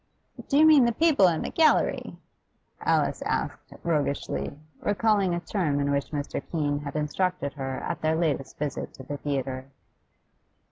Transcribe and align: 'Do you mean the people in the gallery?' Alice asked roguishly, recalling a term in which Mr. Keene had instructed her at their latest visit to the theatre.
'Do 0.49 0.57
you 0.57 0.65
mean 0.65 0.83
the 0.83 0.91
people 0.91 1.27
in 1.27 1.43
the 1.43 1.51
gallery?' 1.51 2.17
Alice 2.81 3.21
asked 3.21 3.71
roguishly, 3.83 4.51
recalling 4.79 5.35
a 5.35 5.39
term 5.39 5.79
in 5.79 5.91
which 5.91 6.09
Mr. 6.09 6.41
Keene 6.51 6.79
had 6.79 6.95
instructed 6.95 7.53
her 7.53 7.77
at 7.81 8.01
their 8.01 8.15
latest 8.15 8.57
visit 8.57 8.95
to 8.95 9.03
the 9.03 9.17
theatre. 9.17 9.67